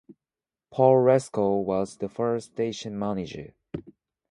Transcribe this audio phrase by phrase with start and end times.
[0.71, 3.53] Paul Roscoe was the first station manager.